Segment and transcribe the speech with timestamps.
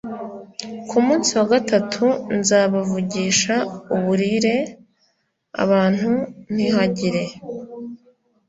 [0.89, 2.05] Ku munsi wa gatatu
[2.37, 3.55] nzabavugisha
[3.95, 4.55] uburire
[5.63, 6.11] abantu
[6.53, 7.23] ntihagire